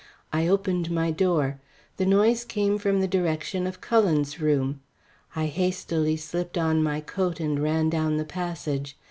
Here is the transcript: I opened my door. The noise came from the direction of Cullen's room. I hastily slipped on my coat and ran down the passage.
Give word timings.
I 0.33 0.47
opened 0.47 0.89
my 0.89 1.11
door. 1.11 1.59
The 1.97 2.07
noise 2.07 2.43
came 2.43 2.79
from 2.79 3.01
the 3.01 3.07
direction 3.07 3.67
of 3.67 3.81
Cullen's 3.81 4.41
room. 4.41 4.79
I 5.35 5.45
hastily 5.45 6.17
slipped 6.17 6.57
on 6.57 6.81
my 6.81 7.01
coat 7.01 7.39
and 7.39 7.61
ran 7.61 7.91
down 7.91 8.17
the 8.17 8.25
passage. 8.25 8.97